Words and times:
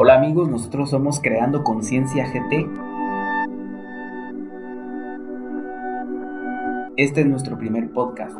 Hola 0.00 0.14
amigos, 0.14 0.48
nosotros 0.48 0.90
somos 0.90 1.18
Creando 1.18 1.64
Conciencia 1.64 2.24
GT. 2.24 2.70
Este 6.96 7.22
es 7.22 7.26
nuestro 7.26 7.58
primer 7.58 7.90
podcast. 7.90 8.38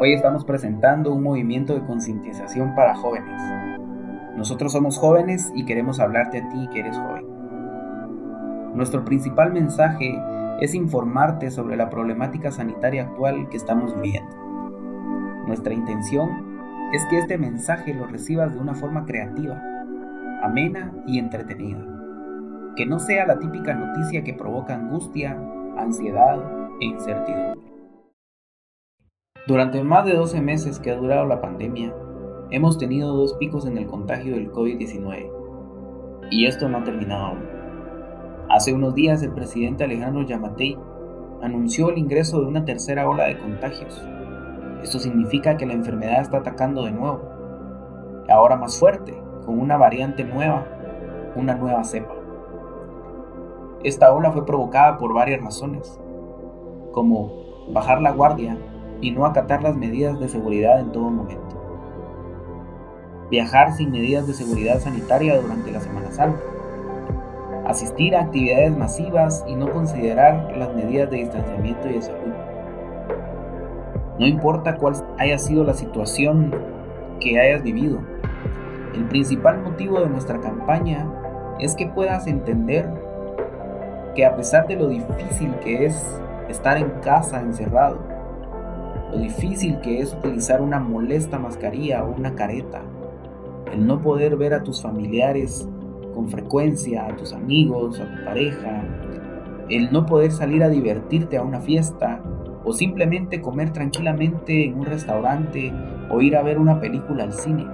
Hoy 0.00 0.14
estamos 0.14 0.44
presentando 0.44 1.12
un 1.12 1.22
movimiento 1.22 1.74
de 1.74 1.86
concientización 1.86 2.74
para 2.74 2.96
jóvenes. 2.96 3.40
Nosotros 4.36 4.72
somos 4.72 4.98
jóvenes 4.98 5.52
y 5.54 5.64
queremos 5.64 6.00
hablarte 6.00 6.38
a 6.38 6.48
ti 6.48 6.68
que 6.72 6.80
eres 6.80 6.96
joven. 6.96 7.24
Nuestro 8.74 9.04
principal 9.04 9.52
mensaje 9.52 10.20
es 10.60 10.74
informarte 10.74 11.52
sobre 11.52 11.76
la 11.76 11.88
problemática 11.88 12.50
sanitaria 12.50 13.04
actual 13.04 13.48
que 13.48 13.56
estamos 13.56 13.94
viviendo. 13.94 14.36
Nuestra 15.46 15.72
intención 15.72 16.47
es 16.92 17.04
que 17.06 17.18
este 17.18 17.36
mensaje 17.36 17.92
lo 17.92 18.06
recibas 18.06 18.54
de 18.54 18.60
una 18.60 18.74
forma 18.74 19.04
creativa, 19.04 19.60
amena 20.42 20.92
y 21.06 21.18
entretenida. 21.18 21.84
Que 22.76 22.86
no 22.86 22.98
sea 22.98 23.26
la 23.26 23.38
típica 23.38 23.74
noticia 23.74 24.24
que 24.24 24.32
provoca 24.32 24.74
angustia, 24.74 25.38
ansiedad 25.76 26.38
e 26.80 26.86
incertidumbre. 26.86 27.60
Durante 29.46 29.82
más 29.82 30.06
de 30.06 30.14
12 30.14 30.40
meses 30.40 30.78
que 30.78 30.90
ha 30.90 30.96
durado 30.96 31.26
la 31.26 31.42
pandemia, 31.42 31.94
hemos 32.50 32.78
tenido 32.78 33.14
dos 33.14 33.34
picos 33.34 33.66
en 33.66 33.76
el 33.76 33.86
contagio 33.86 34.34
del 34.34 34.50
COVID-19. 34.50 36.28
Y 36.30 36.46
esto 36.46 36.68
no 36.68 36.78
ha 36.78 36.84
terminado 36.84 37.26
aún. 37.26 37.44
Hace 38.48 38.72
unos 38.72 38.94
días 38.94 39.22
el 39.22 39.32
presidente 39.32 39.84
Alejandro 39.84 40.22
Yamatei 40.22 40.78
anunció 41.42 41.90
el 41.90 41.98
ingreso 41.98 42.40
de 42.40 42.46
una 42.46 42.64
tercera 42.64 43.06
ola 43.08 43.24
de 43.24 43.38
contagios. 43.38 44.02
Esto 44.82 44.98
significa 44.98 45.56
que 45.56 45.66
la 45.66 45.72
enfermedad 45.72 46.20
está 46.20 46.38
atacando 46.38 46.84
de 46.84 46.92
nuevo, 46.92 47.20
ahora 48.28 48.56
más 48.56 48.78
fuerte, 48.78 49.20
con 49.44 49.58
una 49.58 49.76
variante 49.76 50.24
nueva, 50.24 50.66
una 51.34 51.54
nueva 51.54 51.82
cepa. 51.84 52.14
Esta 53.82 54.12
ola 54.12 54.30
fue 54.30 54.44
provocada 54.44 54.98
por 54.98 55.14
varias 55.14 55.42
razones, 55.42 55.98
como 56.92 57.32
bajar 57.72 58.00
la 58.00 58.12
guardia 58.12 58.56
y 59.00 59.10
no 59.10 59.24
acatar 59.24 59.62
las 59.62 59.76
medidas 59.76 60.18
de 60.18 60.28
seguridad 60.28 60.80
en 60.80 60.92
todo 60.92 61.10
momento, 61.10 61.56
viajar 63.30 63.72
sin 63.72 63.90
medidas 63.90 64.26
de 64.26 64.34
seguridad 64.34 64.80
sanitaria 64.80 65.40
durante 65.40 65.70
la 65.72 65.80
Semana 65.80 66.10
Santa, 66.10 66.40
asistir 67.66 68.16
a 68.16 68.22
actividades 68.22 68.76
masivas 68.76 69.44
y 69.46 69.54
no 69.54 69.70
considerar 69.72 70.56
las 70.56 70.74
medidas 70.74 71.10
de 71.10 71.18
distanciamiento 71.18 71.88
y 71.88 71.94
de 71.94 72.02
salud. 72.02 72.57
No 74.18 74.26
importa 74.26 74.76
cuál 74.76 74.94
haya 75.18 75.38
sido 75.38 75.64
la 75.64 75.74
situación 75.74 76.52
que 77.20 77.38
hayas 77.38 77.62
vivido, 77.62 78.00
el 78.94 79.04
principal 79.04 79.62
motivo 79.62 80.00
de 80.00 80.08
nuestra 80.08 80.40
campaña 80.40 81.08
es 81.60 81.76
que 81.76 81.86
puedas 81.86 82.26
entender 82.26 82.88
que 84.14 84.26
a 84.26 84.34
pesar 84.34 84.66
de 84.66 84.76
lo 84.76 84.88
difícil 84.88 85.54
que 85.62 85.86
es 85.86 86.20
estar 86.48 86.76
en 86.78 86.90
casa 87.02 87.40
encerrado, 87.40 87.98
lo 89.12 89.18
difícil 89.18 89.80
que 89.80 90.00
es 90.00 90.12
utilizar 90.14 90.60
una 90.60 90.80
molesta 90.80 91.38
mascarilla 91.38 92.02
o 92.04 92.12
una 92.12 92.34
careta, 92.34 92.82
el 93.72 93.86
no 93.86 94.00
poder 94.00 94.36
ver 94.36 94.54
a 94.54 94.62
tus 94.62 94.82
familiares 94.82 95.68
con 96.14 96.28
frecuencia 96.28 97.06
a 97.06 97.14
tus 97.14 97.32
amigos, 97.32 98.00
a 98.00 98.04
tu 98.04 98.24
pareja, 98.24 98.82
el 99.68 99.92
no 99.92 100.06
poder 100.06 100.32
salir 100.32 100.64
a 100.64 100.68
divertirte 100.68 101.36
a 101.36 101.42
una 101.42 101.60
fiesta 101.60 102.20
o 102.68 102.72
simplemente 102.74 103.40
comer 103.40 103.72
tranquilamente 103.72 104.66
en 104.66 104.78
un 104.78 104.84
restaurante 104.84 105.72
o 106.10 106.20
ir 106.20 106.36
a 106.36 106.42
ver 106.42 106.58
una 106.58 106.80
película 106.80 107.24
al 107.24 107.32
cine. 107.32 107.66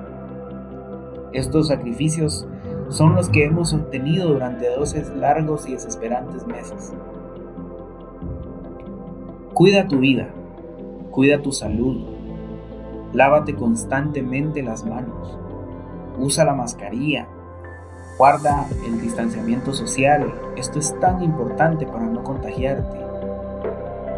Estos 1.32 1.66
sacrificios 1.66 2.46
son 2.90 3.16
los 3.16 3.28
que 3.28 3.44
hemos 3.44 3.72
obtenido 3.72 4.28
durante 4.28 4.70
12 4.70 5.16
largos 5.16 5.68
y 5.68 5.72
desesperantes 5.72 6.46
meses. 6.46 6.92
Cuida 9.52 9.88
tu 9.88 9.98
vida, 9.98 10.28
cuida 11.10 11.42
tu 11.42 11.50
salud, 11.50 12.06
lávate 13.12 13.56
constantemente 13.56 14.62
las 14.62 14.84
manos, 14.84 15.36
usa 16.20 16.44
la 16.44 16.54
mascarilla, 16.54 17.26
Guarda 18.16 18.68
el 18.86 19.00
distanciamiento 19.00 19.72
social. 19.72 20.32
Esto 20.56 20.78
es 20.78 20.96
tan 21.00 21.20
importante 21.20 21.84
para 21.84 22.06
no 22.06 22.22
contagiarte. 22.22 23.13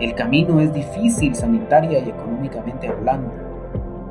El 0.00 0.14
camino 0.14 0.60
es 0.60 0.74
difícil 0.74 1.34
sanitaria 1.34 2.00
y 2.00 2.10
económicamente 2.10 2.88
hablando, 2.88 3.32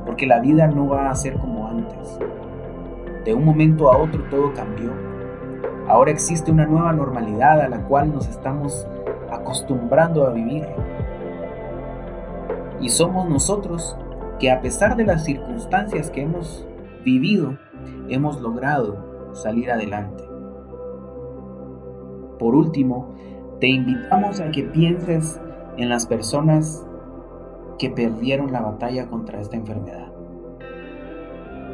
porque 0.05 0.25
la 0.25 0.39
vida 0.39 0.67
no 0.67 0.87
va 0.87 1.11
a 1.11 1.15
ser 1.15 1.37
como 1.37 1.67
antes. 1.67 2.19
De 3.23 3.35
un 3.35 3.45
momento 3.45 3.91
a 3.91 3.97
otro 3.97 4.23
todo 4.31 4.51
cambió. 4.53 4.91
Ahora 5.87 6.09
existe 6.09 6.51
una 6.51 6.65
nueva 6.65 6.91
normalidad 6.91 7.61
a 7.61 7.69
la 7.69 7.83
cual 7.83 8.11
nos 8.11 8.27
estamos 8.27 8.87
acostumbrando 9.31 10.25
a 10.25 10.31
vivir. 10.31 10.65
Y 12.81 12.89
somos 12.89 13.29
nosotros 13.29 13.95
que 14.39 14.49
a 14.49 14.61
pesar 14.61 14.95
de 14.95 15.05
las 15.05 15.23
circunstancias 15.23 16.09
que 16.09 16.23
hemos 16.23 16.67
vivido, 17.03 17.59
hemos 18.09 18.41
logrado 18.41 19.29
salir 19.33 19.69
adelante. 19.69 20.23
Por 22.39 22.55
último, 22.55 23.13
te 23.59 23.67
invitamos 23.67 24.39
a 24.39 24.49
que 24.49 24.63
pienses 24.63 25.39
en 25.77 25.89
las 25.89 26.05
personas 26.05 26.85
que 27.77 27.89
perdieron 27.89 28.51
la 28.51 28.61
batalla 28.61 29.07
contra 29.07 29.41
esta 29.41 29.57
enfermedad. 29.57 30.11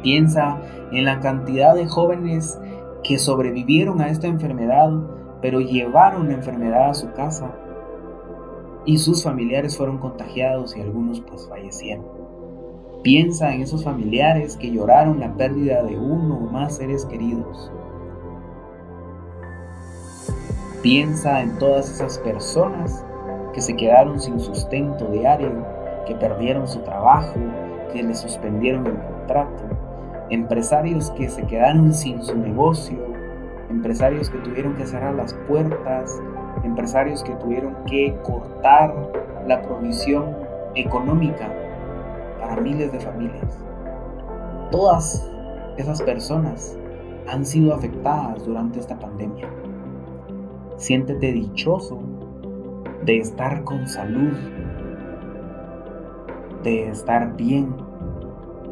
Piensa 0.02 0.60
en 0.90 1.04
la 1.04 1.20
cantidad 1.20 1.74
de 1.74 1.86
jóvenes 1.86 2.58
que 3.04 3.18
sobrevivieron 3.18 4.00
a 4.00 4.08
esta 4.08 4.26
enfermedad, 4.26 4.90
pero 5.40 5.60
llevaron 5.60 6.28
la 6.28 6.34
enfermedad 6.34 6.90
a 6.90 6.94
su 6.94 7.12
casa 7.12 7.52
y 8.84 8.98
sus 8.98 9.22
familiares 9.22 9.76
fueron 9.76 9.98
contagiados 9.98 10.76
y 10.76 10.80
algunos 10.80 11.20
pues 11.20 11.48
fallecieron. 11.48 12.04
Piensa 13.02 13.52
en 13.52 13.62
esos 13.62 13.84
familiares 13.84 14.56
que 14.56 14.70
lloraron 14.70 15.20
la 15.20 15.34
pérdida 15.34 15.82
de 15.82 15.98
uno 15.98 16.36
o 16.36 16.50
más 16.50 16.76
seres 16.76 17.04
queridos. 17.04 17.70
Piensa 20.82 21.42
en 21.42 21.58
todas 21.58 21.90
esas 21.90 22.18
personas 22.18 23.04
que 23.52 23.60
se 23.60 23.76
quedaron 23.76 24.20
sin 24.20 24.40
sustento 24.40 25.06
diario, 25.06 25.50
que 26.06 26.14
perdieron 26.14 26.66
su 26.66 26.80
trabajo, 26.80 27.34
que 27.92 28.02
le 28.02 28.14
suspendieron 28.14 28.86
el 28.86 28.98
contrato, 28.98 29.64
empresarios 30.30 31.10
que 31.12 31.28
se 31.28 31.42
quedaron 31.46 31.92
sin 31.92 32.22
su 32.22 32.36
negocio, 32.36 32.98
empresarios 33.70 34.30
que 34.30 34.38
tuvieron 34.38 34.74
que 34.76 34.86
cerrar 34.86 35.14
las 35.14 35.34
puertas, 35.48 36.20
empresarios 36.64 37.22
que 37.22 37.34
tuvieron 37.36 37.74
que 37.86 38.14
cortar 38.22 38.94
la 39.46 39.60
provisión 39.62 40.36
económica 40.74 41.48
para 42.40 42.56
miles 42.56 42.92
de 42.92 43.00
familias. 43.00 43.58
Todas 44.70 45.28
esas 45.76 46.00
personas 46.02 46.78
han 47.28 47.44
sido 47.44 47.74
afectadas 47.74 48.44
durante 48.44 48.80
esta 48.80 48.98
pandemia. 48.98 49.48
Siéntete 50.76 51.32
dichoso 51.32 52.00
de 53.04 53.18
estar 53.18 53.64
con 53.64 53.86
salud, 53.86 54.32
de 56.62 56.88
estar 56.88 57.36
bien, 57.36 57.74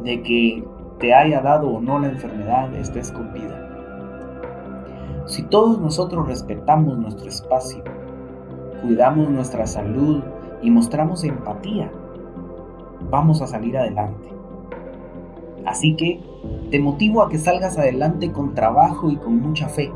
de 0.03 0.21
que 0.21 0.63
te 0.99 1.13
haya 1.13 1.41
dado 1.41 1.69
o 1.69 1.81
no 1.81 1.99
la 1.99 2.09
enfermedad, 2.09 2.73
estés 2.75 3.11
con 3.11 3.33
vida. 3.33 3.67
Si 5.25 5.43
todos 5.43 5.79
nosotros 5.79 6.27
respetamos 6.27 6.97
nuestro 6.97 7.27
espacio, 7.27 7.83
cuidamos 8.81 9.29
nuestra 9.29 9.67
salud 9.67 10.23
y 10.61 10.71
mostramos 10.71 11.23
empatía, 11.23 11.91
vamos 13.09 13.41
a 13.41 13.47
salir 13.47 13.77
adelante. 13.77 14.29
Así 15.65 15.95
que 15.95 16.21
te 16.71 16.79
motivo 16.79 17.21
a 17.21 17.29
que 17.29 17.37
salgas 17.37 17.77
adelante 17.77 18.31
con 18.31 18.53
trabajo 18.53 19.11
y 19.11 19.17
con 19.17 19.39
mucha 19.41 19.67
fe. 19.67 19.91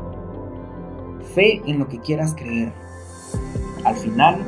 Fe 1.34 1.62
en 1.66 1.78
lo 1.78 1.88
que 1.88 1.98
quieras 1.98 2.34
creer. 2.34 2.72
Al 3.86 3.94
final, 3.94 4.40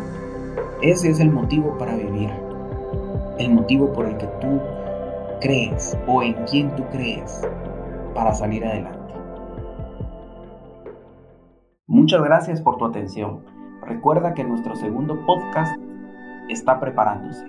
ese 0.83 1.11
es 1.11 1.21
el 1.21 1.31
motivo 1.31 1.79
para 1.79 1.95
vivir. 1.95 2.29
El 3.39 3.55
motivo 3.55 3.93
por 3.93 4.07
el 4.07 4.17
que 4.17 4.27
tú 4.41 4.61
crees 5.41 5.97
o 6.09 6.25
en 6.25 6.35
quien 6.47 6.75
tú 6.75 6.83
crees 6.91 7.49
para 8.17 8.35
salir 8.35 8.65
adelante. 8.65 8.99
Muchas 11.87 12.21
gracias 12.21 12.61
por 12.61 12.79
tu 12.79 12.87
atención. 12.87 13.45
Recuerda 13.83 14.35
que 14.35 14.43
nuestro 14.43 14.75
segundo 14.75 15.25
podcast 15.25 15.81
está 16.49 16.81
preparándose. 16.81 17.47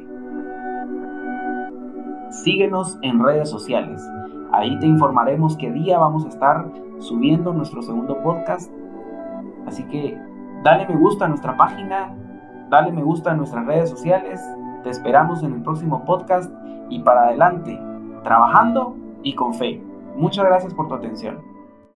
Síguenos 2.30 3.00
en 3.02 3.20
redes 3.20 3.50
sociales. 3.50 4.08
Ahí 4.52 4.78
te 4.78 4.86
informaremos 4.86 5.58
qué 5.58 5.72
día 5.72 5.98
vamos 5.98 6.24
a 6.26 6.30
estar 6.30 6.72
subiendo 7.00 7.52
nuestro 7.52 7.82
segundo 7.82 8.22
podcast. 8.22 8.72
Así 9.66 9.84
que 9.86 10.29
dale 10.64 10.88
me 10.88 10.96
gusta 10.96 11.26
a 11.26 11.28
nuestra 11.28 11.56
página, 11.56 12.14
dale 12.70 12.92
me 12.92 13.04
gusta 13.04 13.32
a 13.32 13.36
nuestras 13.36 13.66
redes 13.66 13.90
sociales. 13.90 14.42
Te 14.84 14.90
esperamos 14.90 15.44
en 15.44 15.54
el 15.54 15.62
próximo 15.62 16.06
podcast 16.06 16.52
y 16.90 17.00
para 17.00 17.24
adelante, 17.24 17.80
trabajando 18.24 18.96
y 19.24 19.36
con 19.36 19.54
fe. 19.54 19.82
Muchas 20.16 20.46
gracias 20.46 20.74
por 20.74 20.88
tu 20.88 20.96
atención. 20.96 21.49